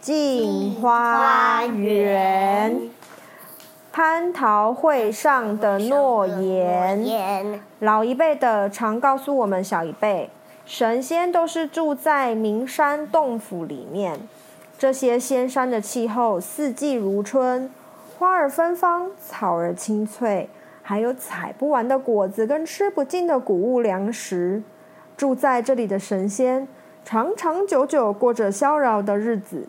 [0.00, 2.88] 镜花园，
[3.94, 7.60] 蟠桃会上的诺言。
[7.80, 10.30] 老一辈的常告诉我们小一辈，
[10.64, 14.18] 神仙都是住在名山洞府里面。
[14.78, 17.70] 这些仙山的气候，四季如春，
[18.18, 20.48] 花儿芬芳，草儿青翠，
[20.82, 24.62] 还有采不完的果子跟吃不尽的谷物粮食。
[25.18, 26.66] 住在这里的神仙，
[27.04, 29.68] 长长久久过着逍遥的日子。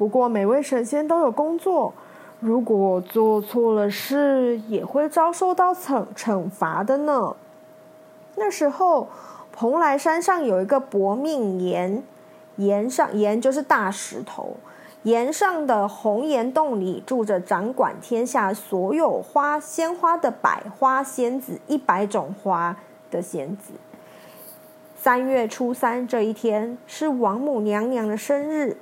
[0.00, 1.92] 不过，每位神仙都有工作，
[2.40, 7.36] 如果做错了事，也会遭受到惩惩罚的呢。
[8.36, 9.08] 那时候，
[9.52, 12.02] 蓬莱山上有一个薄命岩，
[12.56, 14.56] 岩上岩就是大石头，
[15.02, 22.74] 岩上的红岩洞里住着掌管天下所有花鲜花的百花仙子，一百种花
[23.10, 23.74] 的仙子。
[24.96, 28.78] 三月初三这一天是王母娘娘的生日。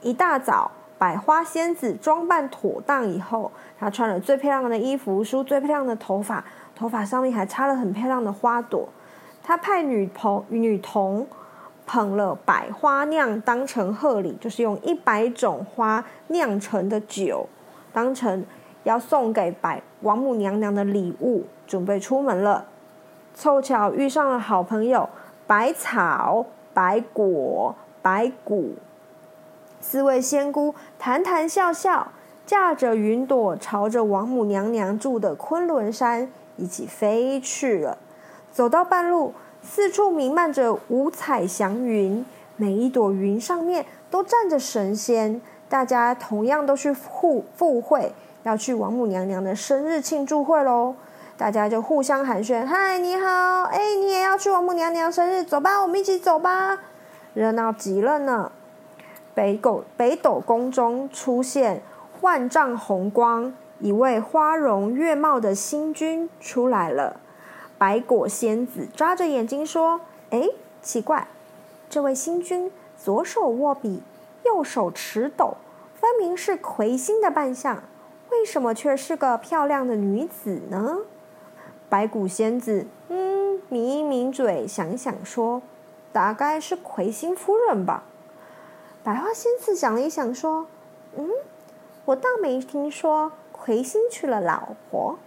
[0.00, 6.44] 一大早，百花仙子装扮妥当以后，她穿了最漂亮的衣服，梳最漂亮的头发，
[6.76, 8.88] 头发上面还插了很漂亮的花朵。
[9.42, 11.26] 她派女童女童
[11.86, 17.48] 捧了百花酿当成贺礼，就是用一百种花酿成的酒，
[17.92, 18.44] 当成
[18.84, 22.66] 要送给百王母娘娘的礼物，准备出门了。
[23.34, 25.08] 凑巧遇上了好朋友
[25.46, 28.74] 百草、百果、百谷。
[29.90, 32.08] 四位仙姑谈谈笑笑，
[32.44, 37.96] 驾着云朵，朝着王母娘娘住的昆仑山一起飞去了。
[38.52, 39.32] 走到半路，
[39.62, 42.22] 四处弥漫着五彩祥云，
[42.56, 45.40] 每一朵云上面都站着神仙，
[45.70, 50.96] 大家同样都去赴赴会，要去王母娘娘的生日庆祝会喽。
[51.38, 53.62] 大家就互相寒暄：“嗨，你好！
[53.62, 55.42] 哎，你也要去王母娘娘生日？
[55.42, 56.78] 走吧，我们一起走吧！”
[57.32, 58.52] 热闹极了呢。
[59.38, 61.80] 北斗北斗宫中出现
[62.22, 67.20] 万丈红光，一位花容月貌的星君出来了。
[67.78, 70.00] 白果仙子眨着眼睛说
[70.30, 70.48] ：“哎，
[70.82, 71.28] 奇怪，
[71.88, 74.02] 这位星君左手握笔，
[74.44, 75.54] 右手持斗，
[75.94, 77.84] 分明是魁星的扮相，
[78.32, 80.98] 为什么却是个漂亮的女子呢？”
[81.88, 85.62] 白骨仙子嗯，抿一抿嘴，想想说
[86.10, 88.02] ：“大概是魁星夫人吧。”
[89.08, 90.66] 百花仙子想了一想，说
[91.16, 91.30] ：“嗯，
[92.04, 95.18] 我倒没听说魁星娶了老婆。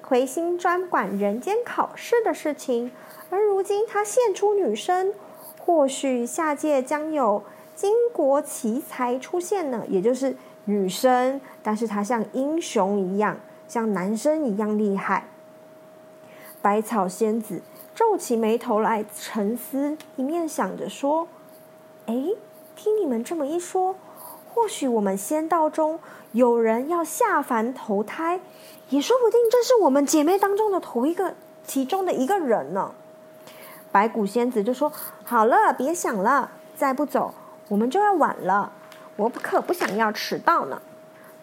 [0.00, 2.90] 魁星专管人间考试的事情，
[3.30, 5.14] 而如今他现出女身，
[5.60, 7.44] 或许下界将有
[7.76, 9.84] 巾帼奇才出现呢。
[9.88, 10.34] 也就是
[10.64, 15.28] 女生，但是她像英雄一样，像男生一样厉害。”
[16.60, 17.62] 百草仙子
[17.94, 21.28] 皱起眉头来沉思，一面想着说
[22.06, 22.30] ：“哎。”
[22.82, 23.94] 听你们这么一说，
[24.52, 26.00] 或许我们仙道中
[26.32, 28.40] 有人要下凡投胎，
[28.88, 32.90] 也说不定这是我们姐妹当中的头一个，其中的一个人呢。
[33.92, 34.90] 白骨仙子就说
[35.22, 37.32] ：“好了，别想了，再不走，
[37.68, 38.72] 我们就要晚了。
[39.14, 40.82] 我可不想要迟到呢。”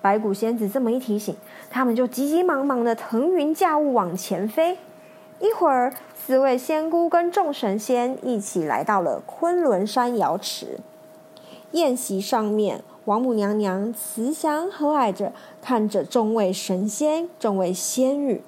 [0.03, 1.37] 白骨仙子这么一提醒，
[1.69, 4.77] 他们就急急忙忙的腾云驾雾往前飞。
[5.39, 10.77] 一会儿，四位仙姑跟众神仙一起来到了昆仑山瑶池。
[11.71, 15.31] 宴席上面，王母娘娘慈祥和蔼着
[15.61, 18.41] 看着众位神仙、众位仙女，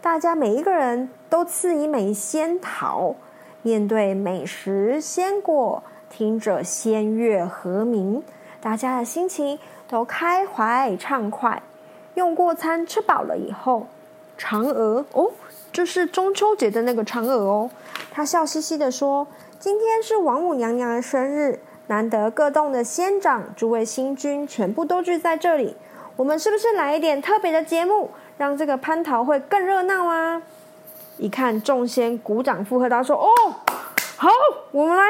[0.00, 3.16] 大家每一个人都赐一枚仙桃，
[3.62, 8.22] 面对美食鲜果，听着仙乐和鸣，
[8.60, 11.62] 大家的心情都开怀畅快。
[12.14, 13.86] 用过餐吃饱了以后，
[14.38, 15.30] 嫦娥哦，
[15.72, 17.70] 就是中秋节的那个嫦娥哦，
[18.12, 19.26] 她笑嘻嘻地说
[19.58, 21.58] ：“今天是王母娘娘的生日。”
[21.90, 25.76] 难得各洞的仙长、诸位星君全部都聚在这里，
[26.14, 30.40] 我们是不是来一点特别的节目，让这个蟠桃会更热闹啊？
[31.18, 33.28] 一看众仙鼓掌附和，他说：“哦，
[34.16, 34.30] 好，
[34.70, 35.02] 我们来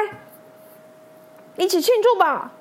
[1.55, 2.51] 一起庆祝吧。”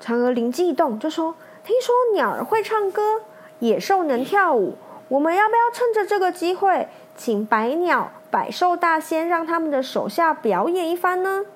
[0.00, 1.34] 嫦娥灵机一动，就说
[1.66, 3.22] ：“听说鸟儿会唱歌，
[3.58, 4.76] 野兽能跳舞，
[5.08, 6.86] 我们要不要趁着这个机会，
[7.16, 11.46] 请百鸟、百兽大仙让他们的手下表演一番呢？”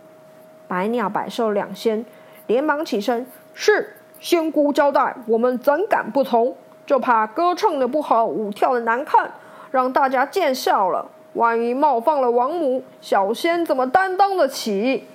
[0.68, 2.04] 百鸟百兽两仙
[2.46, 6.54] 连忙起身，是仙姑交代，我们怎敢不从？
[6.86, 9.32] 就怕歌唱的不好，舞跳的难看，
[9.70, 11.10] 让大家见笑了。
[11.34, 15.06] 万一冒犯了王母，小仙怎么担当得起？”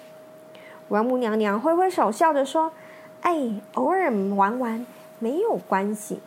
[0.89, 2.71] 王母娘娘挥挥手，笑着说
[3.21, 4.85] ：“哎，偶尔玩玩
[5.17, 6.19] 没有关系，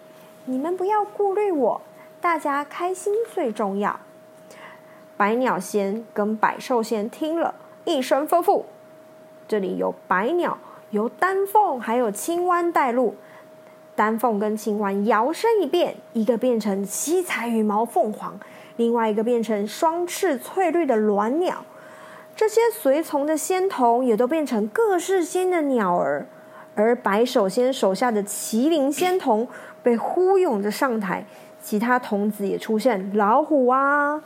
[0.47, 1.81] 你们不要顾虑我，
[2.21, 4.01] 大家开心最重要。”
[5.17, 8.65] 百鸟仙跟百兽仙听了一声吩咐
[9.49, 10.59] ：“这里有白鸟，
[10.91, 13.15] 由丹凤还有青蛙带路。
[13.95, 18.39] 丹凤跟青蛙摇身一变，一个变成七彩羽毛凤凰，
[18.77, 21.65] 另外一个变成双翅翠绿的鸾鸟。
[22.35, 26.27] 这些随从的仙童也都变成各式仙的鸟儿。
[26.75, 29.49] 而白首仙手下的麒麟仙童
[29.83, 31.25] 被呼涌着上台，
[31.63, 34.23] 其他童子也出现老虎啊。”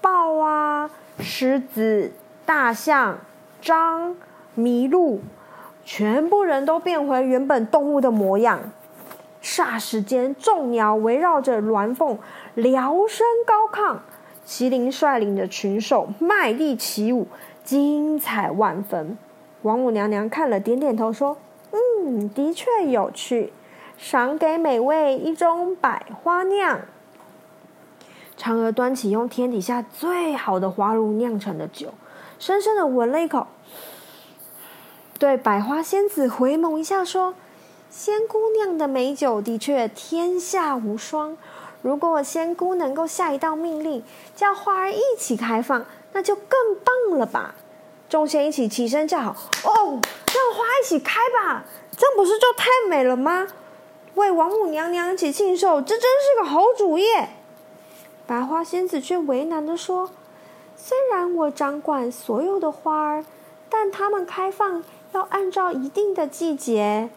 [0.00, 0.88] 豹啊，
[1.18, 2.12] 狮子、
[2.46, 3.18] 大象、
[3.60, 4.14] 獐、
[4.58, 5.20] 麋鹿，
[5.84, 8.72] 全部人都变回原本动物的模样。
[9.40, 12.18] 霎时间，众鸟围绕着鸾凤，
[12.54, 13.98] 辽声高亢。
[14.44, 17.28] 麒麟率领着群兽卖力起舞，
[17.62, 19.16] 精彩万分。
[19.62, 21.36] 王母娘娘看了，点点头说
[21.70, 23.52] ：“嗯，的确有趣，
[23.96, 26.80] 赏给每位一盅百花酿。”
[28.36, 31.92] 嫦娥端起用天底下最好的花露酿成的酒，
[32.38, 33.46] 深深的闻了一口，
[35.18, 37.34] 对百花仙子回眸一笑，说
[37.90, 41.36] ：“仙姑酿的美酒的确天下无双。
[41.82, 44.04] 如果仙姑能够下一道命令，
[44.36, 47.56] 叫花儿一起开放，那就更棒了吧？”
[48.08, 49.34] 众仙一起起身叫好
[49.68, 51.64] ：“哦，让花一起开吧！
[51.96, 53.48] 这样不是就太美了吗？
[54.14, 57.04] 为王母娘娘一起庆寿，这真是个好主意。”
[58.24, 60.10] 百花仙子却为难地说
[60.76, 63.24] ：“虽然我掌管所有的花儿，
[63.70, 64.82] 但它们开放
[65.12, 67.10] 要按照一定的季节。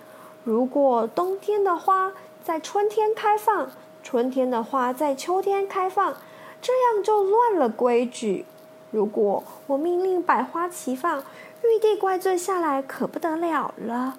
[0.43, 2.13] 如果冬天的花
[2.43, 3.69] 在春天开放，
[4.03, 6.15] 春天的花在秋天开放，
[6.61, 8.45] 这样就乱了规矩。
[8.89, 11.23] 如果我命令百花齐放，
[11.63, 14.17] 玉帝怪罪下来可不得了了。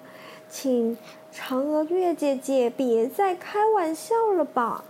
[0.49, 0.97] 请
[1.33, 4.83] 嫦娥月姐姐别再开玩笑了吧。”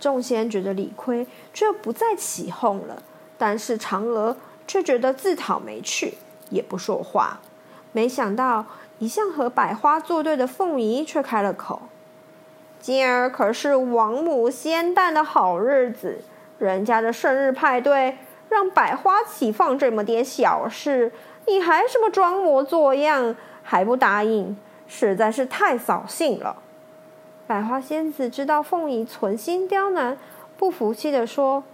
[0.00, 3.02] 众仙觉得理亏，却不再起哄了。
[3.36, 4.36] 但是嫦娥
[4.66, 6.14] 却觉得自讨没趣，
[6.50, 7.40] 也不说话。
[7.92, 8.66] 没想到，
[8.98, 11.82] 一向和百花作对的凤仪却开了口
[12.80, 16.22] ：“今儿可是王母仙诞的好日子，
[16.58, 18.18] 人家的生日派对，
[18.48, 21.12] 让百花齐放这么点小事，
[21.46, 24.56] 你还什么装模作样，还不答应，
[24.86, 26.56] 实在是太扫兴了。”
[27.48, 30.18] 百花仙子知道凤仪存心刁难，
[30.58, 31.64] 不服气地说：“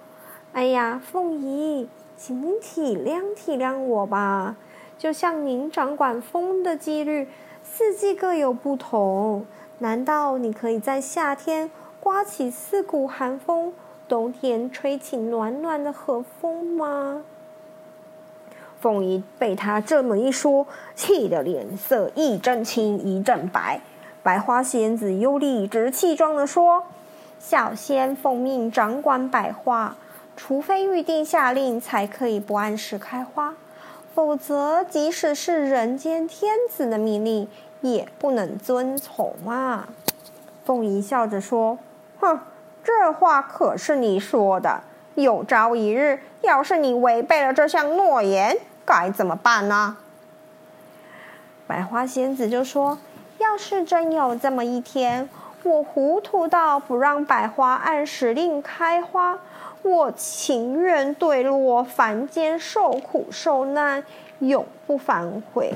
[0.54, 4.56] 哎呀，凤仪，请您体谅体谅我吧。
[4.96, 7.28] 就像您掌管风的纪律，
[7.62, 9.44] 四季各有不同。
[9.78, 11.70] 难道你可以在夏天
[12.00, 13.72] 刮起四股寒风，
[14.08, 17.22] 冬天吹起暖暖的和风吗？”
[18.80, 23.80] 凤仪被他这么一说，气得脸色一阵青一阵白。
[24.22, 26.84] 百花仙子又理直气壮地说
[27.40, 29.96] ：“小仙奉命掌管百花，
[30.36, 33.54] 除非预定下令，才可以不按时开花，
[34.14, 37.48] 否则即使是人间天子的命令，
[37.80, 39.88] 也不能遵从啊。”
[40.64, 41.78] 凤仪笑着说
[42.20, 42.40] ：“哼，
[42.82, 44.82] 这话可是你说的。
[45.14, 49.96] 有朝一日，要是你违背了这项诺言，该怎么办呢？”
[51.66, 52.98] 百花仙子就说。
[53.38, 55.28] 要是真有这么一天，
[55.64, 59.38] 我糊涂到不让百花按时令开花，
[59.84, 64.02] 我情愿坠落凡间受苦受难，
[64.40, 65.72] 永不反悔。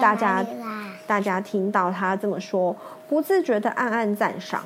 [0.00, 0.44] 大家，
[1.06, 2.74] 大家听到他这么说，
[3.08, 4.64] 不自觉的暗暗赞赏。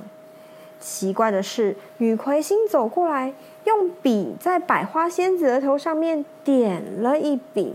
[0.78, 3.32] 奇怪的是，女魁星走过来，
[3.64, 7.74] 用笔在百花仙子的头上面点了一笔。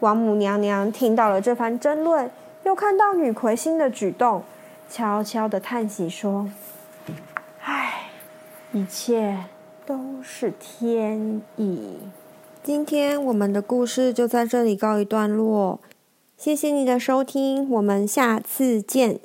[0.00, 2.30] 王母娘娘听到了这番争论。
[2.62, 4.44] 又看到女魁星的举动，
[4.90, 6.46] 悄悄的叹息说
[7.64, 8.10] ：“唉，
[8.72, 9.46] 一切
[9.90, 11.98] 都是天意。”
[12.62, 15.80] 今天我们的故事就在这里告一段落，
[16.36, 19.18] 谢谢你的收听，我们下次见。